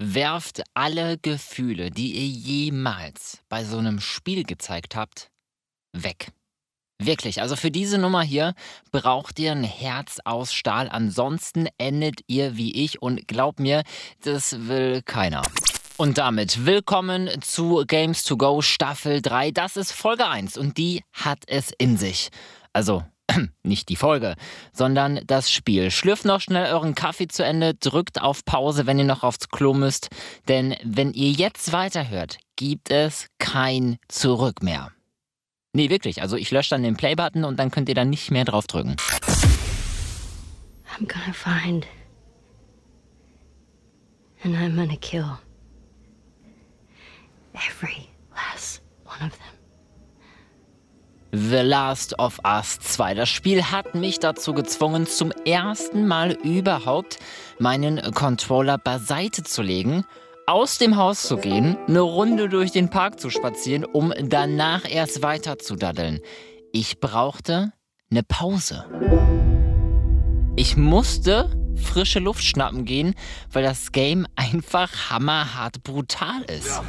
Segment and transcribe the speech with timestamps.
[0.00, 5.32] Werft alle Gefühle, die ihr jemals bei so einem Spiel gezeigt habt,
[5.92, 6.30] weg.
[7.02, 8.54] Wirklich, also für diese Nummer hier
[8.92, 13.82] braucht ihr ein Herz aus Stahl, ansonsten endet ihr wie ich und glaubt mir,
[14.22, 15.42] das will keiner.
[15.96, 19.50] Und damit willkommen zu Games to Go Staffel 3.
[19.50, 22.28] Das ist Folge 1 und die hat es in sich.
[22.72, 23.02] Also
[23.62, 24.34] nicht die Folge,
[24.72, 25.90] sondern das Spiel.
[25.90, 29.74] Schlürft noch schnell euren Kaffee zu Ende, drückt auf Pause, wenn ihr noch aufs Klo
[29.74, 30.08] müsst,
[30.48, 34.92] denn wenn ihr jetzt weiterhört, gibt es kein Zurück mehr.
[35.72, 36.22] Nee, wirklich.
[36.22, 38.96] Also ich lösche dann den Play-Button und dann könnt ihr dann nicht mehr drauf drücken.
[40.98, 41.86] I'm gonna find.
[44.42, 45.38] And I'm gonna kill.
[47.54, 49.57] Every last one of them.
[51.30, 53.14] The Last of Us 2.
[53.14, 57.18] Das Spiel hat mich dazu gezwungen, zum ersten Mal überhaupt
[57.58, 60.04] meinen Controller beiseite zu legen
[60.46, 65.22] aus dem Haus zu gehen, eine Runde durch den Park zu spazieren, um danach erst
[65.22, 66.20] weiter zu daddeln.
[66.72, 67.72] Ich brauchte
[68.10, 68.86] eine Pause.
[70.56, 73.14] Ich musste frische Luft schnappen gehen,
[73.52, 76.80] weil das Game einfach hammerhart brutal ist.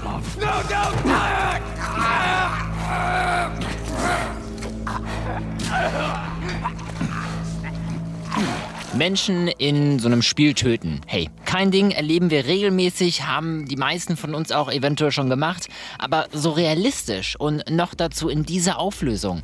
[8.99, 10.99] Menschen in so einem Spiel töten.
[11.05, 15.69] Hey, kein Ding, erleben wir regelmäßig, haben die meisten von uns auch eventuell schon gemacht,
[15.97, 19.41] aber so realistisch und noch dazu in dieser Auflösung.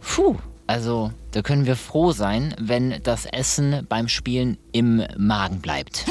[0.00, 6.04] Puh, also da können wir froh sein, wenn das Essen beim Spielen im Magen bleibt.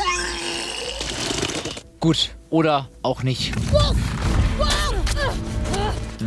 [1.99, 3.53] Gut, oder auch nicht.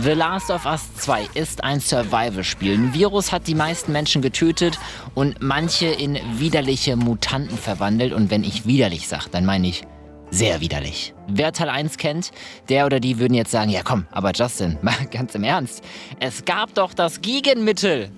[0.03, 2.75] The Last of Us 2 ist ein Survival-Spiel.
[2.75, 4.77] Ein Virus hat die meisten Menschen getötet
[5.14, 8.12] und manche in widerliche Mutanten verwandelt.
[8.12, 9.84] Und wenn ich widerlich sage, dann meine ich
[10.33, 11.14] sehr widerlich.
[11.28, 12.33] Wer Teil 1 kennt,
[12.69, 15.84] der oder die würden jetzt sagen, ja komm, aber Justin, mal ganz im Ernst,
[16.19, 18.11] es gab doch das Gegenmittel.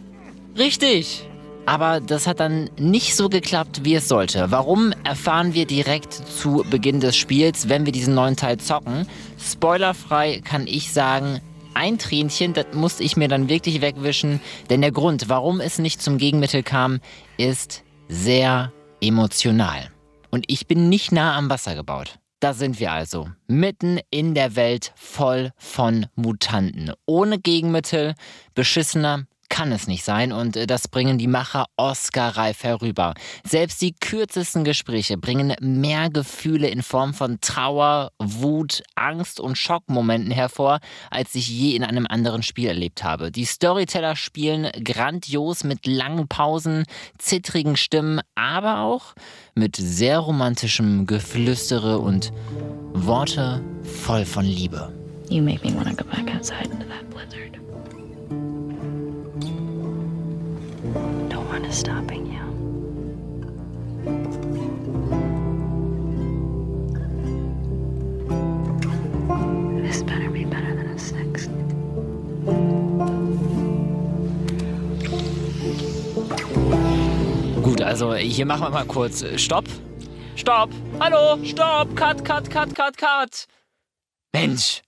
[0.57, 1.29] Richtig.
[1.67, 4.51] Aber das hat dann nicht so geklappt, wie es sollte.
[4.51, 9.07] Warum erfahren wir direkt zu Beginn des Spiels, wenn wir diesen neuen Teil zocken?
[9.39, 11.43] Spoilerfrei kann ich sagen,
[11.75, 14.41] ein Tränchen, das musste ich mir dann wirklich wegwischen,
[14.71, 17.01] denn der Grund, warum es nicht zum Gegenmittel kam,
[17.37, 19.91] ist sehr emotional.
[20.31, 22.19] Und ich bin nicht nah am Wasser gebaut.
[22.41, 26.93] Da sind wir also, mitten in der Welt voll von Mutanten.
[27.07, 28.15] Ohne Gegenmittel,
[28.55, 33.15] beschissener, kann es nicht sein und äh, das bringen die Macher Oscar-reif herüber.
[33.47, 40.33] Selbst die kürzesten Gespräche bringen mehr Gefühle in Form von Trauer, Wut, Angst und Schockmomenten
[40.33, 43.31] hervor, als ich je in einem anderen Spiel erlebt habe.
[43.31, 46.83] Die Storyteller spielen grandios mit langen Pausen,
[47.19, 49.15] zittrigen Stimmen, aber auch
[49.55, 52.33] mit sehr romantischem Geflüstere und
[52.93, 54.93] Worte voll von Liebe.
[55.31, 57.55] You make me want to go back outside into that blizzard.
[60.95, 62.45] One is stopping you.
[69.83, 71.51] This better be better than us next.
[77.63, 79.67] Gut, also hier machen wir mal kurz äh, Stopp.
[80.37, 80.71] Stopp!
[81.01, 81.39] Hallo!
[81.45, 81.95] Stopp!
[81.97, 83.47] Cut, cut, cut, cut, cut!
[84.33, 84.83] Mensch!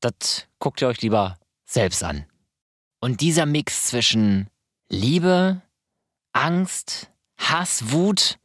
[0.00, 2.26] Das guckt ihr euch lieber selbst an.
[3.00, 4.48] Und dieser Mix zwischen
[4.92, 5.62] Liebe,
[6.34, 8.36] Angst, Hass, Wut,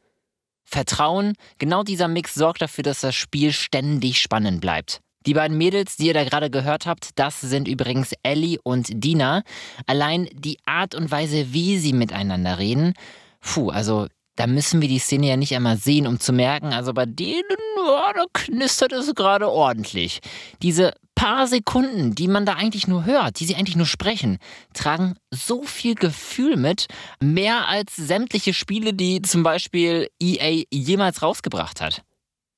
[0.64, 5.02] Vertrauen, genau dieser Mix sorgt dafür, dass das Spiel ständig spannend bleibt.
[5.26, 9.42] Die beiden Mädels, die ihr da gerade gehört habt, das sind übrigens Ellie und Dina.
[9.86, 12.94] Allein die Art und Weise, wie sie miteinander reden,
[13.40, 16.94] puh, also da müssen wir die Szene ja nicht einmal sehen, um zu merken, also
[16.94, 17.42] bei denen,
[17.78, 20.20] oh, da knistert es gerade ordentlich.
[20.62, 24.38] Diese paar Sekunden, die man da eigentlich nur hört, die sie eigentlich nur sprechen,
[24.72, 26.86] tragen so viel Gefühl mit,
[27.20, 32.04] mehr als sämtliche Spiele, die zum Beispiel EA jemals rausgebracht hat.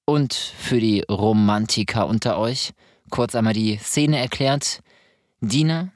[0.05, 2.73] Und für die Romantiker unter euch,
[3.09, 4.81] kurz einmal die Szene erklärt,
[5.41, 5.93] Dina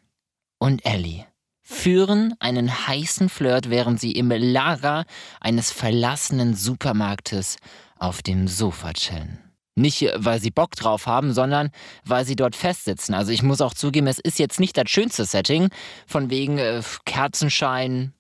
[0.59, 1.27] und Ellie
[1.61, 5.05] führen einen heißen Flirt, während sie im Lager
[5.39, 7.57] eines verlassenen Supermarktes
[7.99, 9.54] auf dem Sofa chillen.
[9.77, 11.71] Nicht, äh, weil sie Bock drauf haben, sondern
[12.05, 13.15] weil sie dort festsitzen.
[13.15, 15.69] Also ich muss auch zugeben, es ist jetzt nicht das schönste Setting,
[16.07, 18.13] von wegen äh, Kerzenschein,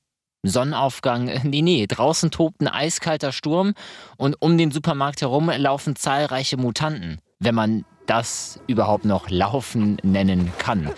[0.42, 1.30] Sonnenaufgang.
[1.44, 3.74] Nee, nee, draußen tobt ein eiskalter Sturm
[4.16, 10.52] und um den Supermarkt herum laufen zahlreiche Mutanten, wenn man das überhaupt noch Laufen nennen
[10.58, 10.90] kann.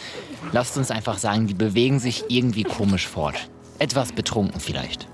[0.52, 3.48] Lasst uns einfach sagen, die bewegen sich irgendwie komisch fort.
[3.78, 5.06] Etwas betrunken vielleicht.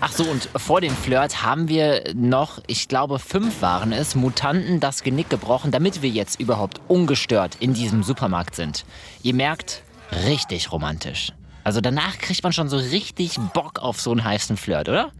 [0.00, 4.78] Ach so, und vor dem Flirt haben wir noch, ich glaube, fünf waren es, Mutanten
[4.78, 8.84] das Genick gebrochen, damit wir jetzt überhaupt ungestört in diesem Supermarkt sind.
[9.22, 9.82] Ihr merkt,
[10.26, 11.32] richtig romantisch.
[11.64, 15.10] Also danach kriegt man schon so richtig Bock auf so einen heißen Flirt, oder?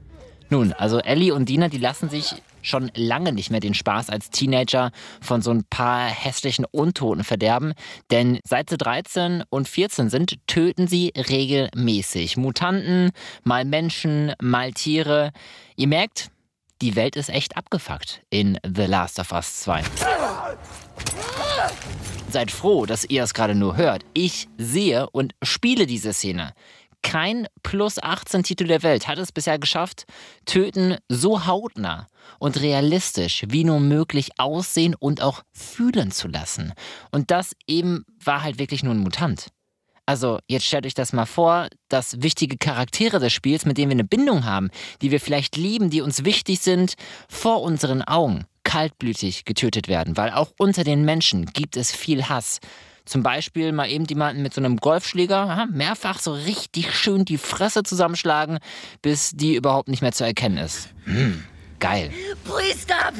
[0.50, 2.36] Nun, also Ellie und Dina, die lassen sich
[2.66, 4.90] schon lange nicht mehr den Spaß als Teenager
[5.20, 7.72] von so ein paar hässlichen Untoten verderben,
[8.10, 12.36] denn seit sie 13 und 14 sind, töten sie regelmäßig.
[12.36, 13.10] Mutanten,
[13.44, 15.32] mal Menschen, mal Tiere.
[15.76, 16.30] Ihr merkt,
[16.82, 19.82] die Welt ist echt abgefuckt in The Last of Us 2.
[22.28, 24.04] Seid froh, dass ihr es gerade nur hört.
[24.12, 26.52] Ich sehe und spiele diese Szene.
[27.02, 30.04] Kein Plus 18 Titel der Welt hat es bisher geschafft,
[30.44, 32.06] Töten so hautnah
[32.38, 36.72] und realistisch wie nur möglich aussehen und auch fühlen zu lassen.
[37.12, 39.48] Und das eben war halt wirklich nur ein Mutant.
[40.08, 43.96] Also, jetzt stellt euch das mal vor, dass wichtige Charaktere des Spiels, mit denen wir
[43.96, 44.70] eine Bindung haben,
[45.02, 46.94] die wir vielleicht lieben, die uns wichtig sind,
[47.28, 52.60] vor unseren Augen kaltblütig getötet werden, weil auch unter den Menschen gibt es viel Hass.
[53.06, 57.84] Zum Beispiel mal eben jemanden mit so einem Golfschläger mehrfach so richtig schön die Fresse
[57.84, 58.58] zusammenschlagen,
[59.00, 60.88] bis die überhaupt nicht mehr zu erkennen ist.
[61.04, 61.44] Hm,
[61.78, 62.10] geil.
[62.44, 63.14] Please stop!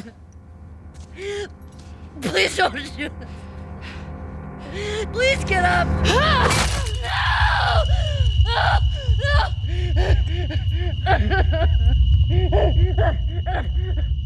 [2.19, 3.11] Please don't shoot!
[5.13, 5.87] Please get up!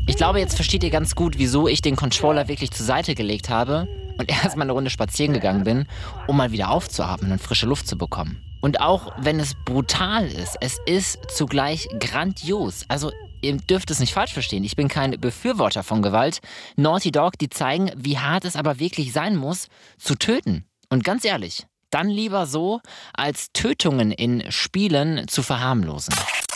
[0.08, 3.50] Ich glaube, jetzt versteht ihr ganz gut, wieso ich den Controller wirklich zur Seite gelegt
[3.50, 3.88] habe
[4.22, 5.88] und erstmal eine Runde spazieren gegangen bin,
[6.28, 8.42] um mal wieder aufzuatmen und frische Luft zu bekommen.
[8.62, 12.86] Und auch wenn es brutal ist, es ist zugleich grandios.
[12.88, 14.64] Also ihr dürft es nicht falsch verstehen.
[14.64, 16.40] Ich bin kein Befürworter von Gewalt.
[16.76, 20.66] Naughty Dog, die zeigen, wie hart es aber wirklich sein muss, zu töten.
[20.90, 22.82] Und ganz ehrlich, dann lieber so,
[23.14, 26.14] als Tötungen in Spielen zu verharmlosen.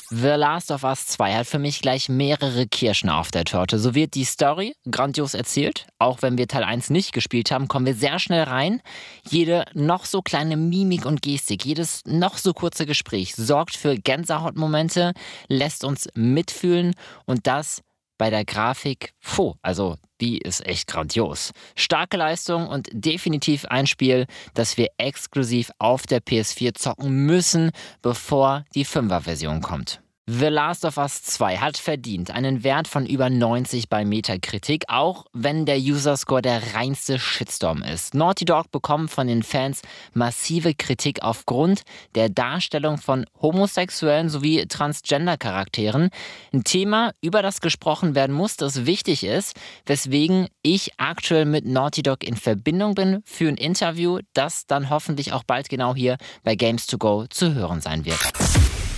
[0.09, 3.79] The Last of Us 2 hat für mich gleich mehrere Kirschen auf der Torte.
[3.79, 5.87] So wird die Story grandios erzählt.
[5.97, 8.83] Auch wenn wir Teil 1 nicht gespielt haben, kommen wir sehr schnell rein.
[9.27, 15.13] Jede noch so kleine Mimik und Gestik, jedes noch so kurze Gespräch sorgt für Gänsehautmomente,
[15.47, 16.93] lässt uns mitfühlen
[17.25, 17.81] und das
[18.17, 21.51] bei der Grafik, puh, also die ist echt grandios.
[21.75, 27.71] Starke Leistung und definitiv ein Spiel, das wir exklusiv auf der PS4 zocken müssen,
[28.01, 30.01] bevor die 5er-Version kommt.
[30.27, 35.27] The Last of Us 2 hat verdient einen Wert von über 90 bei Metakritik, auch
[35.33, 38.15] wenn der User Score der reinste Shitstorm ist.
[38.15, 39.83] Naughty Dog bekommen von den Fans
[40.15, 41.83] massive Kritik aufgrund
[42.15, 46.09] der Darstellung von homosexuellen sowie transgender Charakteren.
[46.51, 49.55] Ein Thema, über das gesprochen werden muss, das wichtig ist,
[49.85, 55.33] weswegen ich aktuell mit Naughty Dog in Verbindung bin für ein Interview, das dann hoffentlich
[55.33, 58.19] auch bald genau hier bei Games to Go zu hören sein wird.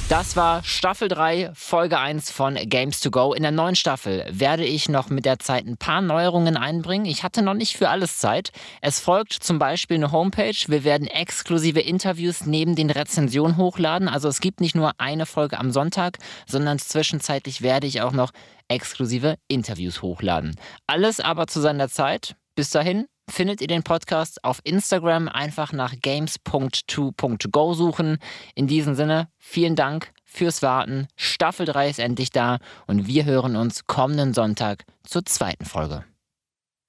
[0.09, 3.33] Das war Staffel 3, Folge 1 von Games to Go.
[3.33, 7.05] In der neuen Staffel werde ich noch mit der Zeit ein paar Neuerungen einbringen.
[7.05, 8.51] Ich hatte noch nicht für alles Zeit.
[8.81, 10.55] Es folgt zum Beispiel eine Homepage.
[10.67, 14.07] Wir werden exklusive Interviews neben den Rezensionen hochladen.
[14.07, 18.31] Also es gibt nicht nur eine Folge am Sonntag, sondern zwischenzeitlich werde ich auch noch
[18.69, 20.55] exklusive Interviews hochladen.
[20.87, 22.37] Alles aber zu seiner Zeit.
[22.55, 28.17] Bis dahin, findet ihr den Podcast auf Instagram einfach nach games.2.go suchen.
[28.55, 31.07] In diesem Sinne, vielen Dank fürs Warten.
[31.15, 36.05] Staffel 3 ist endlich da und wir hören uns kommenden Sonntag zur zweiten Folge.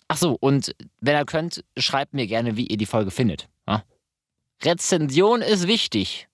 [0.09, 3.49] Ach so, und wenn ihr könnt, schreibt mir gerne, wie ihr die Folge findet.
[3.67, 3.85] Ja?
[4.63, 6.29] Rezension ist wichtig.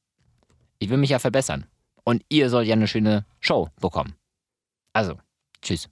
[0.79, 1.67] Ich will mich ja verbessern.
[2.05, 4.15] Und ihr sollt ja eine schöne Show bekommen.
[4.93, 5.19] Also,
[5.63, 5.89] tschüss.